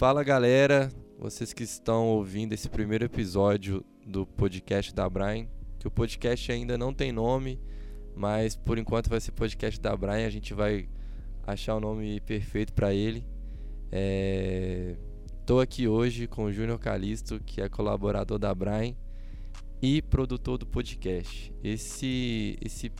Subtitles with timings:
[0.00, 5.46] Fala galera, vocês que estão ouvindo esse primeiro episódio do podcast da Brian,
[5.78, 7.60] que o podcast ainda não tem nome,
[8.16, 10.88] mas por enquanto vai ser podcast da Brian, a gente vai
[11.46, 13.26] achar o nome perfeito para ele.
[15.38, 15.64] Estou é...
[15.64, 18.94] aqui hoje com o Júnior Calisto, que é colaborador da Brian
[19.82, 21.52] e produtor do podcast.
[21.62, 22.90] Esse, esse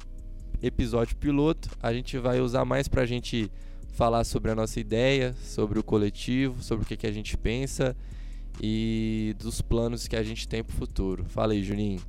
[0.62, 3.50] episódio piloto a gente vai usar mais para a gente
[3.92, 7.96] falar sobre a nossa ideia, sobre o coletivo, sobre o que, que a gente pensa
[8.60, 11.24] e dos planos que a gente tem para o futuro.
[11.24, 12.00] Fala aí, Juninho.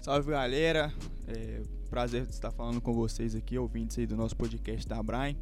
[0.00, 0.92] Salve galera,
[1.28, 5.36] é, prazer estar falando com vocês aqui, ouvintes aí do nosso podcast da Brian.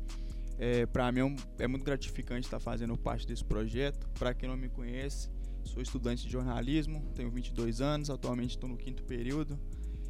[0.58, 4.06] É, para mim é, um, é, muito gratificante estar fazendo parte desse projeto.
[4.18, 5.30] Para quem não me conhece,
[5.64, 9.58] sou estudante de jornalismo, tenho 22 anos, atualmente estou no quinto período.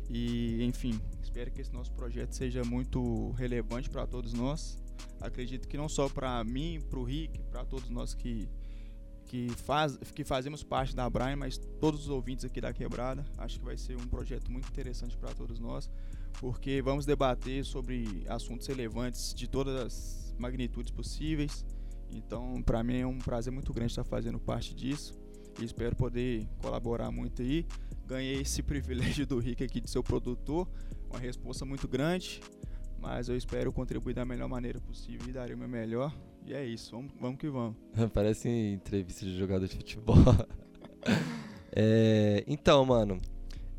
[0.09, 4.83] E, enfim, espero que esse nosso projeto seja muito relevante para todos nós.
[5.21, 8.49] Acredito que não só para mim, para o Rick, para todos nós que
[9.31, 13.25] que, faz, que fazemos parte da Brian, mas todos os ouvintes aqui da Quebrada.
[13.39, 15.89] Acho que vai ser um projeto muito interessante para todos nós,
[16.41, 21.65] porque vamos debater sobre assuntos relevantes de todas as magnitudes possíveis.
[22.11, 25.17] Então, para mim é um prazer muito grande estar fazendo parte disso
[25.61, 27.65] e espero poder colaborar muito aí.
[28.09, 30.69] Ganhei esse privilégio do Rick aqui de ser o produtor,
[31.09, 32.41] uma resposta muito grande,
[33.01, 36.15] mas eu espero contribuir da melhor maneira possível e darei o meu melhor.
[36.47, 37.77] E é isso, vamos, vamos que vamos.
[38.13, 40.17] Parece entrevista de jogador de futebol.
[41.73, 43.21] é, então, mano,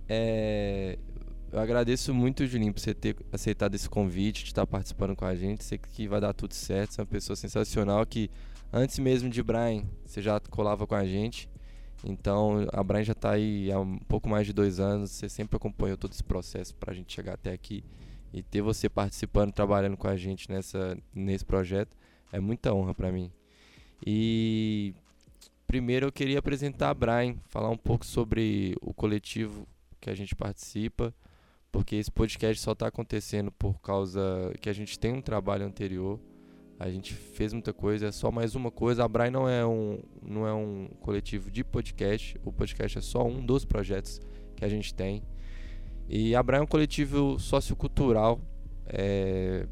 [0.07, 0.97] é,
[1.51, 5.35] eu agradeço muito, Juninho, por você ter aceitado esse convite, de estar participando com a
[5.35, 5.63] gente.
[5.63, 6.93] Sei que vai dar tudo certo.
[6.93, 8.31] Você é uma pessoa sensacional que,
[8.71, 11.49] antes mesmo de Brian, você já colava com a gente.
[12.05, 15.11] Então, a Brian já está aí há um pouco mais de dois anos.
[15.11, 17.83] Você sempre acompanhou todo esse processo para a gente chegar até aqui.
[18.33, 21.95] E ter você participando, trabalhando com a gente nessa, nesse projeto
[22.31, 23.31] é muita honra para mim.
[24.05, 24.93] E
[25.67, 29.67] primeiro eu queria apresentar a Brian, falar um pouco sobre o coletivo
[29.99, 31.13] que a gente participa,
[31.71, 36.19] porque esse podcast só está acontecendo por causa que a gente tem um trabalho anterior.
[36.79, 39.03] A gente fez muita coisa, é só mais uma coisa.
[39.03, 43.23] A Brian não é um, não é um coletivo de podcast, o podcast é só
[43.23, 44.19] um dos projetos
[44.55, 45.21] que a gente tem.
[46.07, 48.39] E a Brian é um coletivo sociocultural,
[48.85, 49.65] é,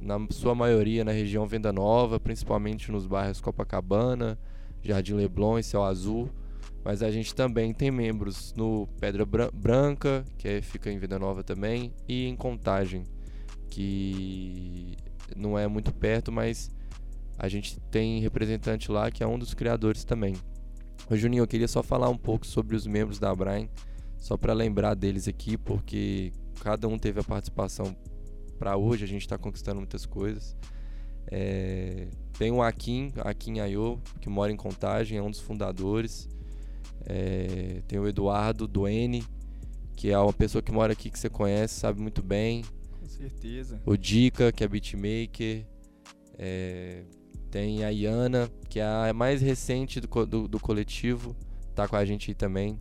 [0.00, 4.38] na sua maioria na região Venda Nova, principalmente nos bairros Copacabana,
[4.82, 6.28] Jardim Leblon e Céu Azul.
[6.82, 11.44] Mas a gente também tem membros no Pedra Branca, que é, fica em Venda Nova
[11.44, 13.04] também, e em Contagem,
[13.68, 14.96] que
[15.36, 16.70] não é muito perto, mas
[17.38, 20.34] a gente tem representante lá que é um dos criadores também.
[21.10, 23.68] Juninho, eu queria só falar um pouco sobre os membros da Brian,
[24.20, 27.96] só para lembrar deles aqui, porque cada um teve a participação
[28.58, 30.54] para hoje, a gente está conquistando muitas coisas.
[31.26, 32.08] É,
[32.38, 36.28] tem o Akin, Akin Ayo, que mora em Contagem, é um dos fundadores.
[37.06, 39.24] É, tem o Eduardo Duene,
[39.96, 42.62] que é uma pessoa que mora aqui que você conhece, sabe muito bem.
[43.00, 43.80] Com certeza.
[43.86, 45.66] O Dica, que é beatmaker.
[46.38, 47.04] É,
[47.50, 51.34] tem a Iana, que é a mais recente do, do, do coletivo,
[51.74, 52.78] tá com a gente aí também.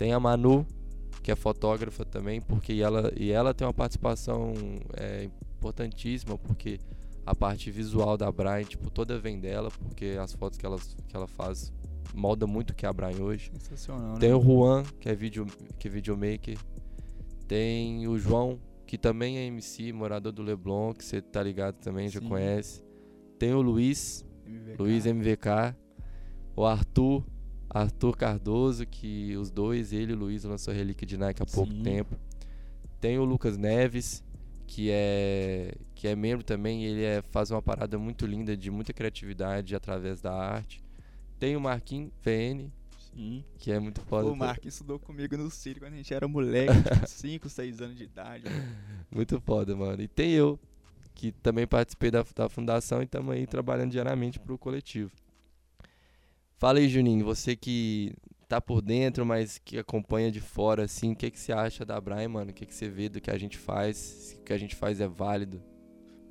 [0.00, 0.66] Tem a Manu,
[1.22, 4.54] que é fotógrafa também, porque ela, e ela tem uma participação
[4.96, 5.28] é,
[5.58, 6.80] importantíssima, porque
[7.26, 11.14] a parte visual da Brian, tipo, toda vem dela, porque as fotos que ela, que
[11.14, 11.70] ela faz
[12.14, 13.52] molda muito o que é a Brian hoje.
[13.58, 14.34] Sensacional, Tem né?
[14.34, 15.44] o Juan, que é, video,
[15.78, 16.56] que é videomaker.
[17.46, 22.08] Tem o João, que também é MC, morador do Leblon, que você tá ligado também,
[22.08, 22.22] Sim.
[22.22, 22.82] já conhece.
[23.38, 24.76] Tem o Luiz, MVK.
[24.78, 25.76] Luiz MVK.
[26.56, 27.22] O Arthur,
[27.70, 31.54] Arthur Cardoso, que os dois, ele e o Luiz, lançou Relíquia de Nike há Sim.
[31.54, 32.16] pouco tempo.
[33.00, 34.24] Tem o Lucas Neves,
[34.66, 38.92] que é que é membro também, ele é, faz uma parada muito linda, de muita
[38.92, 40.82] criatividade através da arte.
[41.38, 43.44] Tem o Marquinhos VN, Sim.
[43.58, 44.28] que é muito foda.
[44.28, 46.72] O Marquinhos estudou comigo no Círio quando a gente era moleque,
[47.06, 48.44] 5, 6 anos de idade.
[49.10, 50.00] Muito foda, mano.
[50.00, 50.58] E tem eu,
[51.14, 55.10] que também participei da, da fundação e estamos aí trabalhando diariamente pro coletivo.
[56.60, 58.12] Fala aí, Juninho, você que
[58.46, 61.98] tá por dentro, mas que acompanha de fora, assim, o que, que você acha da
[61.98, 62.50] Brian, mano?
[62.50, 63.96] O que, que você vê do que a gente faz?
[63.96, 65.62] Se o que a gente faz é válido?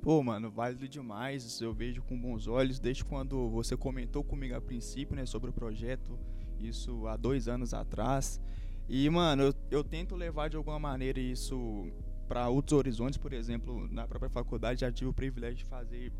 [0.00, 1.60] Pô, mano, válido demais.
[1.60, 5.52] Eu vejo com bons olhos desde quando você comentou comigo a princípio, né, sobre o
[5.52, 6.16] projeto,
[6.60, 8.40] isso há dois anos atrás.
[8.88, 11.88] E, mano, eu, eu tento levar de alguma maneira isso
[12.28, 16.12] para outros horizontes, por exemplo, na própria faculdade já tive o privilégio de fazer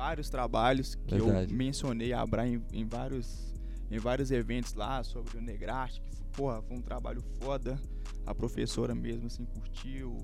[0.00, 1.52] vários trabalhos que Verdade.
[1.52, 3.54] eu mencionei a Brian em, em, vários,
[3.90, 7.78] em vários eventos lá sobre o Negrarte, que porra, foi um trabalho foda.
[8.24, 10.16] A professora mesmo assim curtiu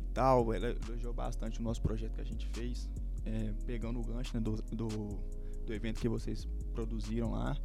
[0.00, 0.54] e tal.
[0.54, 2.88] Ela elogiou bastante o nosso projeto que a gente fez,
[3.24, 5.18] é, pegando o gancho né, do, do
[5.64, 7.56] do evento que vocês produziram lá.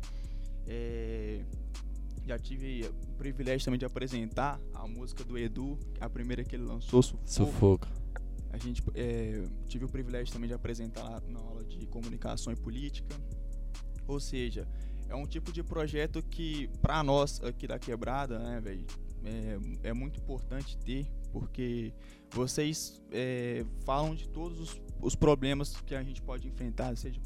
[0.65, 1.43] É,
[2.25, 6.63] já tive o privilégio também de apresentar a música do Edu, a primeira que ele
[6.63, 7.27] lançou, Sufoco.
[7.27, 7.87] Sufoco.
[8.51, 13.15] A gente é, tive o privilégio também de apresentar na aula de comunicação e política.
[14.07, 14.67] Ou seja,
[15.07, 18.85] é um tipo de projeto que, para nós aqui da Quebrada, né, velho,
[19.23, 21.93] é, é, muito importante ter, porque
[22.31, 27.19] vocês é, falam de todos os, os, problemas que a gente pode enfrentar, seja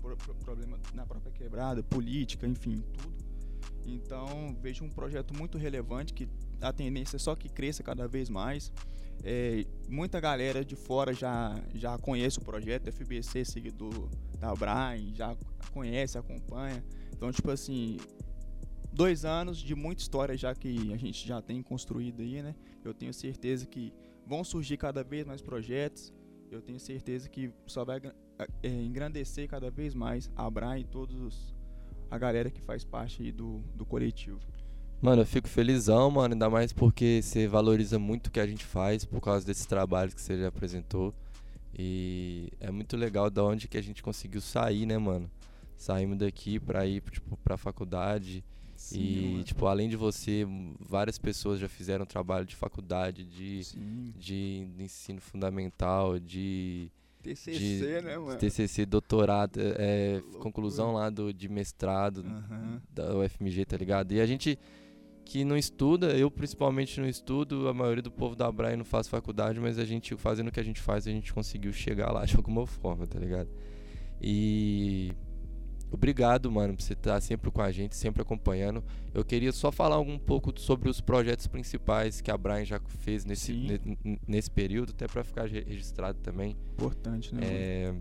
[0.44, 3.14] problema na própria quebrada, política, enfim, tudo.
[3.86, 6.28] Então, vejo um projeto muito relevante que
[6.61, 8.71] a tendência é só que cresça cada vez mais.
[9.23, 14.09] É, muita galera de fora já, já conhece o projeto, FBC, seguidor
[14.39, 15.35] da Brian, já
[15.71, 16.83] conhece, acompanha.
[17.15, 17.97] Então, tipo assim,
[18.91, 22.55] dois anos de muita história já que a gente já tem construído aí, né?
[22.83, 23.94] Eu tenho certeza que
[24.25, 26.13] vão surgir cada vez mais projetos.
[26.51, 28.01] Eu tenho certeza que só vai
[28.61, 31.55] é, engrandecer cada vez mais a Brian e todos
[32.11, 34.39] a galera que faz parte do, do coletivo.
[35.03, 38.63] Mano, eu fico felizão, mano, ainda mais porque você valoriza muito o que a gente
[38.63, 41.13] faz por causa desses trabalhos que você já apresentou.
[41.77, 45.29] E é muito legal da onde que a gente conseguiu sair, né, mano?
[45.75, 48.45] Saímos daqui pra ir, tipo, pra faculdade.
[48.77, 49.44] Sim, e, mano.
[49.44, 50.47] tipo, além de você,
[50.79, 53.59] várias pessoas já fizeram trabalho de faculdade, de,
[54.17, 56.89] de, de ensino fundamental, de
[57.21, 58.39] TCC, de, né, mano?
[58.39, 62.79] TCC, doutorado, é, conclusão lá do, de mestrado uhum.
[62.89, 64.13] da UFMG, tá ligado?
[64.13, 64.57] E a gente
[65.25, 69.08] que não estuda, eu principalmente não estudo, a maioria do povo da Braia não faz
[69.08, 72.25] faculdade, mas a gente, fazendo o que a gente faz, a gente conseguiu chegar lá
[72.25, 73.50] de alguma forma, tá ligado?
[74.22, 75.14] E
[75.94, 78.84] Obrigado, mano, por você estar sempre com a gente, sempre acompanhando.
[79.14, 83.24] Eu queria só falar um pouco sobre os projetos principais que a Brian já fez
[83.24, 83.80] nesse,
[84.28, 86.58] nesse período, até para ficar registrado também.
[86.74, 87.42] Importante, né?
[87.44, 87.94] É,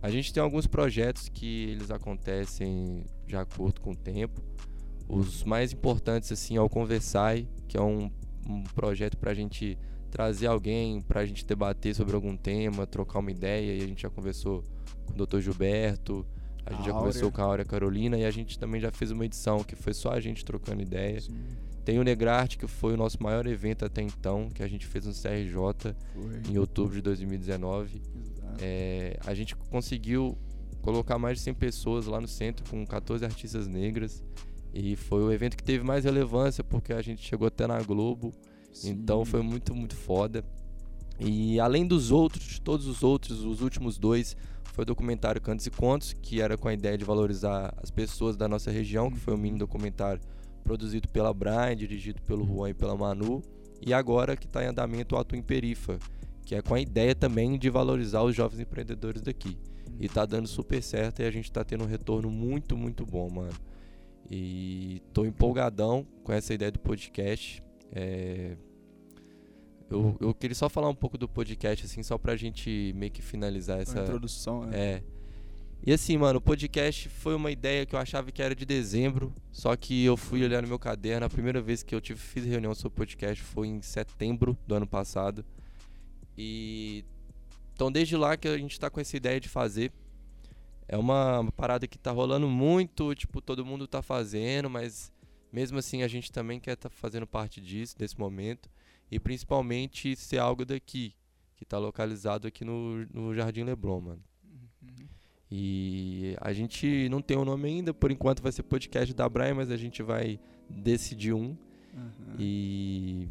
[0.00, 4.40] a gente tem alguns projetos que eles acontecem de acordo com o tempo.
[5.10, 8.10] Os mais importantes, assim, é o Conversai, que é um,
[8.48, 9.78] um projeto para a gente
[10.10, 13.74] trazer alguém, para a gente debater sobre algum tema, trocar uma ideia.
[13.74, 14.64] E a gente já conversou
[15.06, 15.40] com o Dr.
[15.40, 16.26] Gilberto,
[16.66, 19.10] a gente a já conversou com a Áurea Carolina e a gente também já fez
[19.10, 21.20] uma edição que foi só a gente trocando ideia.
[21.20, 21.32] Sim.
[21.84, 25.06] Tem o Negrarte, que foi o nosso maior evento até então, que a gente fez
[25.06, 26.52] no CRJ foi.
[26.52, 28.02] em outubro de 2019.
[28.60, 30.36] É, a gente conseguiu
[30.82, 34.22] colocar mais de 100 pessoas lá no centro com 14 artistas negras.
[34.72, 38.32] E foi o evento que teve mais relevância porque a gente chegou até na Globo.
[38.72, 38.90] Sim.
[38.90, 40.44] Então foi muito, muito foda.
[41.18, 44.36] E além dos outros, todos os outros, os últimos dois
[44.72, 48.36] foi o documentário Cantos e Contos, que era com a ideia de valorizar as pessoas
[48.36, 50.20] da nossa região, que foi um mini documentário
[50.64, 53.42] produzido pela Brian, dirigido pelo Juan e pela Manu,
[53.84, 55.98] e agora que está em andamento o Ato em Perifa,
[56.44, 59.58] que é com a ideia também de valorizar os jovens empreendedores daqui.
[59.98, 63.28] E tá dando super certo e a gente tá tendo um retorno muito, muito bom,
[63.28, 63.52] mano.
[64.30, 67.62] E tô empolgadão com essa ideia do podcast.
[67.92, 68.56] É,
[69.90, 73.20] eu, eu queria só falar um pouco do podcast, assim, só pra gente meio que
[73.20, 74.00] finalizar essa.
[74.00, 74.78] introdução, né?
[74.78, 75.02] É.
[75.84, 79.32] E assim, mano, o podcast foi uma ideia que eu achava que era de dezembro,
[79.50, 81.26] só que eu fui olhar no meu caderno.
[81.26, 84.86] A primeira vez que eu tive, fiz reunião sobre podcast foi em setembro do ano
[84.86, 85.44] passado.
[86.36, 87.04] E.
[87.72, 89.90] Então, desde lá que a gente tá com essa ideia de fazer.
[90.92, 95.12] É uma, parada que tá rolando muito, tipo, todo mundo tá fazendo, mas
[95.52, 98.68] mesmo assim a gente também quer estar tá fazendo parte disso, desse momento
[99.08, 101.14] e principalmente ser algo daqui,
[101.54, 104.24] que está localizado aqui no, no Jardim Leblon, mano.
[104.82, 105.06] Uhum.
[105.48, 109.28] E a gente não tem o um nome ainda, por enquanto vai ser podcast da
[109.28, 111.56] Brian, mas a gente vai decidir um.
[111.94, 112.34] Uhum.
[112.36, 113.28] E.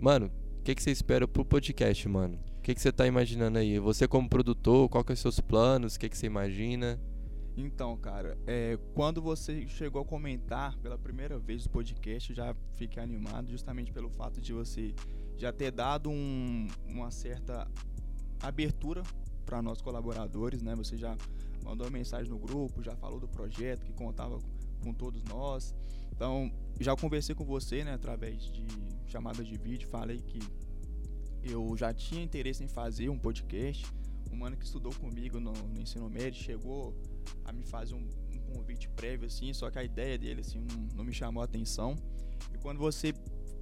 [0.00, 2.40] Mano, o que, que você espera pro podcast, mano?
[2.64, 3.78] Que, que você tá imaginando aí?
[3.78, 5.96] Você como produtor, qual que é os seus planos?
[5.96, 6.98] O que, que você imagina?
[7.58, 12.56] Então, cara, é, quando você chegou a comentar pela primeira vez o podcast, eu já
[12.72, 14.94] fiquei animado justamente pelo fato de você
[15.36, 17.70] já ter dado um, uma certa
[18.40, 19.02] abertura
[19.44, 20.74] para nós colaboradores, né?
[20.74, 21.14] Você já
[21.62, 24.38] mandou mensagem no grupo, já falou do projeto que contava
[24.82, 25.74] com todos nós.
[26.10, 28.66] Então, já conversei com você, né, através de
[29.06, 30.38] chamada de vídeo, falei que
[31.44, 33.86] eu já tinha interesse em fazer um podcast.
[34.32, 36.94] Um mano que estudou comigo no, no ensino médio chegou
[37.44, 40.88] a me fazer um, um, convite prévio, assim, só que a ideia dele, assim, não,
[40.96, 41.96] não, me chamou a atenção.
[42.52, 43.12] E quando você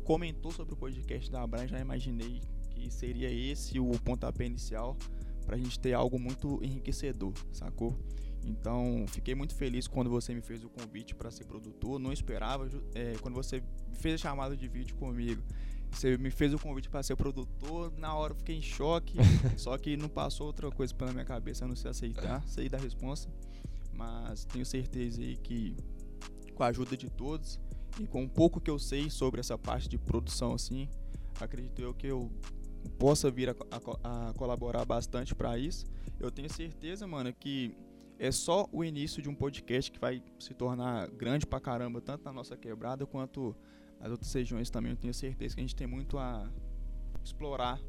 [0.05, 4.97] comentou sobre o podcast da Abram, já imaginei que seria esse o pontapé inicial
[5.45, 7.97] para a gente ter algo muito enriquecedor, sacou?
[8.45, 11.99] Então, fiquei muito feliz quando você me fez o convite para ser produtor.
[11.99, 13.63] Não esperava, é, quando você
[13.93, 15.43] fez a chamada de vídeo comigo,
[15.93, 17.93] você me fez o convite para ser produtor.
[17.99, 19.17] Na hora eu fiquei em choque,
[19.57, 22.79] só que não passou outra coisa pela minha cabeça a não se aceitar, sair da
[22.79, 23.31] resposta.
[23.93, 25.77] mas tenho certeza aí que
[26.55, 27.61] com a ajuda de todos
[28.01, 30.89] e com um pouco que eu sei sobre essa parte de produção assim,
[31.41, 32.31] acredito eu que eu
[32.99, 33.55] possa vir a,
[34.03, 35.87] a, a colaborar bastante para isso.
[36.19, 37.77] Eu tenho certeza, mano, que
[38.23, 42.25] é só o início de um podcast que vai se tornar grande pra caramba, tanto
[42.25, 43.53] na nossa quebrada quanto
[43.99, 44.93] as outras regiões também.
[44.93, 46.49] Eu tenho certeza que a gente tem muito a
[47.25, 47.81] explorar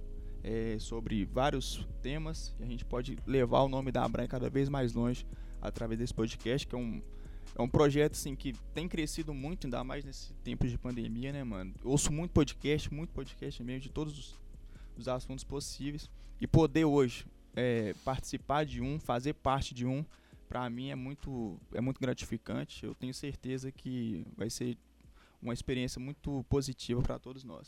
[0.44, 4.70] é, sobre vários temas e a gente pode levar o nome da Abra cada vez
[4.70, 5.24] mais longe
[5.62, 7.00] através desse podcast, que é um,
[7.56, 11.44] é um projeto assim, que tem crescido muito, ainda mais nesse tempo de pandemia, né,
[11.44, 11.76] mano?
[11.84, 14.42] Ouço muito podcast, muito podcast mesmo, de todos os,
[14.98, 16.10] os assuntos possíveis.
[16.42, 17.24] E poder hoje
[17.56, 20.04] é, participar de um, fazer parte de um,
[20.54, 22.86] para mim é muito, é muito gratificante.
[22.86, 24.78] Eu tenho certeza que vai ser
[25.42, 27.68] uma experiência muito positiva para todos nós.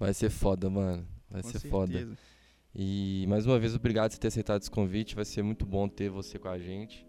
[0.00, 1.06] Vai ser foda, mano.
[1.30, 1.70] Vai Com ser certeza.
[1.70, 2.18] foda.
[2.74, 5.14] E mais uma vez, obrigado por ter aceitado esse convite.
[5.14, 7.06] Vai ser muito bom ter você com a gente.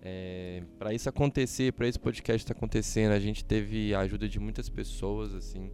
[0.00, 4.38] É, para isso acontecer, para esse podcast estar acontecendo, a gente teve a ajuda de
[4.38, 5.72] muitas pessoas, assim.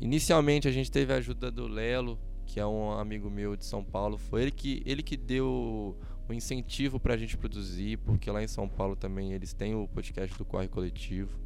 [0.00, 3.84] Inicialmente a gente teve a ajuda do Lelo, que é um amigo meu de São
[3.84, 4.16] Paulo.
[4.16, 5.94] Foi ele que, ele que deu
[6.28, 9.88] o incentivo para a gente produzir, porque lá em São Paulo também eles têm o
[9.88, 11.38] podcast do Corre Coletivo.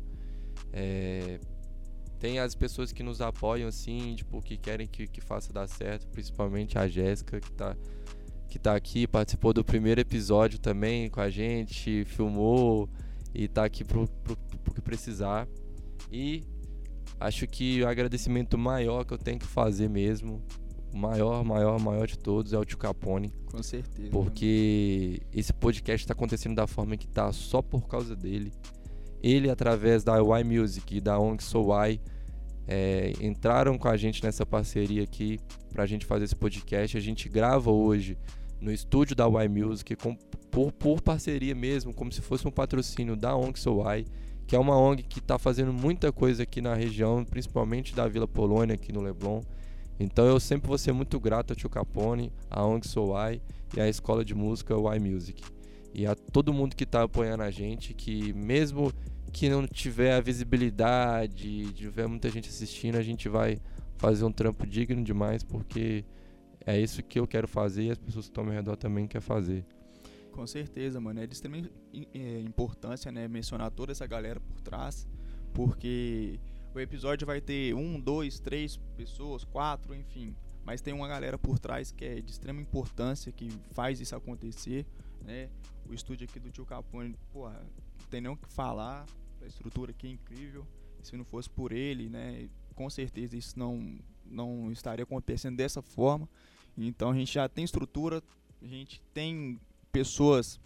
[0.72, 1.38] É,
[2.18, 6.06] tem as pessoas que nos apoiam, assim, tipo, que querem que, que faça dar certo,
[6.08, 7.76] principalmente a Jéssica, que tá,
[8.48, 12.88] que tá aqui, participou do primeiro episódio também com a gente, filmou
[13.34, 15.46] e tá aqui pro, pro, pro que precisar.
[16.10, 16.42] E
[17.20, 20.42] acho que o agradecimento maior que eu tenho que fazer mesmo,
[20.96, 23.30] o maior, maior, maior de todos é o Tio Capone.
[23.44, 24.08] Com certeza.
[24.10, 28.50] Porque esse podcast está acontecendo da forma que tá só por causa dele.
[29.22, 32.00] Ele, através da Y Music e da ONG Soul Y,
[32.66, 35.38] é, entraram com a gente nessa parceria aqui
[35.70, 36.96] para a gente fazer esse podcast.
[36.96, 38.16] A gente grava hoje
[38.58, 40.16] no estúdio da Y Music com,
[40.50, 44.04] por, por parceria mesmo, como se fosse um patrocínio da ONG Y,
[44.46, 48.26] que é uma ONG que está fazendo muita coisa aqui na região, principalmente da Vila
[48.26, 49.42] Polônia, aqui no Leblon.
[49.98, 53.40] Então eu sempre vou ser muito grato ao Tio Capone, a ONG Y
[53.76, 55.42] e a escola de música Y Music.
[55.94, 58.92] E a todo mundo que está apoiando a gente, que mesmo
[59.32, 63.58] que não tiver a visibilidade, tiver muita gente assistindo, a gente vai
[63.96, 66.04] fazer um trampo digno demais, porque
[66.64, 69.06] é isso que eu quero fazer e as pessoas que estão ao meu redor também
[69.06, 69.64] querem fazer.
[70.32, 71.20] Com certeza, mano.
[71.20, 71.56] É de extrema
[71.94, 75.08] eh, importância, né, mencionar toda essa galera por trás,
[75.54, 76.38] porque
[76.76, 80.36] o episódio vai ter um, dois, três pessoas, quatro, enfim.
[80.62, 84.84] Mas tem uma galera por trás que é de extrema importância, que faz isso acontecer,
[85.22, 85.48] né?
[85.88, 87.54] O estúdio aqui do Tio Capone, porra,
[87.98, 89.06] não tem nem o que falar.
[89.40, 90.66] A estrutura aqui é incrível.
[91.02, 96.28] Se não fosse por ele, né, com certeza isso não, não estaria acontecendo dessa forma.
[96.76, 98.22] Então a gente já tem estrutura,
[98.60, 99.58] a gente tem
[99.90, 100.60] pessoas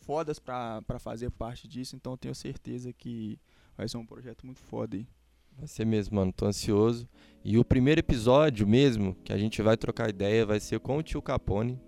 [0.00, 3.38] fodas pra fazer parte disso, então tenho certeza que
[3.76, 5.06] vai ser um projeto muito foda aí.
[5.58, 6.32] Vai ser mesmo, mano.
[6.32, 7.08] Tô ansioso.
[7.44, 11.02] E o primeiro episódio mesmo, que a gente vai trocar ideia, vai ser com o
[11.02, 11.80] tio Capone.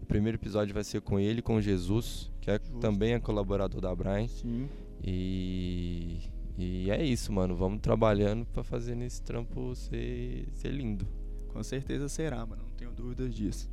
[0.00, 3.94] O primeiro episódio vai ser com ele, com Jesus, que é, também é colaborador da
[3.94, 4.28] Brian.
[4.28, 4.68] Sim.
[5.02, 6.20] E,
[6.56, 7.56] e é isso, mano.
[7.56, 11.06] Vamos trabalhando pra fazer esse trampo ser, ser lindo.
[11.48, 12.62] Com certeza será, mano.
[12.62, 13.68] Não tenho dúvidas disso.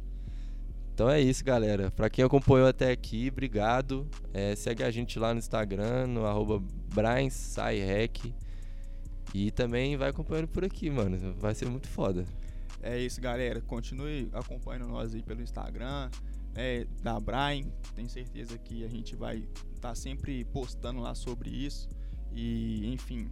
[0.94, 1.92] Então é isso, galera.
[1.92, 4.08] Pra quem acompanhou até aqui, obrigado.
[4.34, 6.64] É, segue a gente lá no Instagram, no arroba.
[9.34, 11.34] E também vai acompanhando por aqui, mano.
[11.38, 12.25] Vai ser muito foda.
[12.82, 13.62] É isso, galera.
[13.62, 16.10] Continue acompanhando nós aí pelo Instagram,
[16.53, 17.67] né, da Brian.
[17.96, 21.89] Tenho certeza que a gente vai estar sempre postando lá sobre isso.
[22.34, 23.29] E, enfim,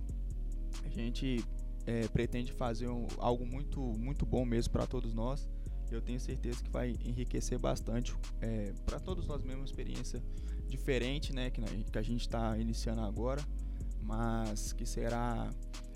[0.86, 1.44] a gente
[1.86, 5.50] é, pretende fazer um- algo muito, muito bom mesmo para todos nós.
[5.92, 8.16] Eu tenho certeza que vai enriquecer bastante
[8.86, 10.24] para todos nós mesmo, uma experiência
[10.68, 13.42] diferente, né, que, que a gente está iniciando agora,
[14.04, 15.50] mas que será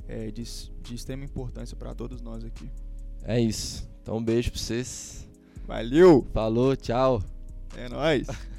[0.08, 0.44] é, de,
[0.82, 2.70] de extrema importância para todos nós aqui.
[3.24, 3.88] É isso.
[4.02, 5.28] Então um beijo pra vocês.
[5.66, 6.26] Valeu!
[6.34, 7.22] Falou, tchau.
[7.76, 8.28] É nóis!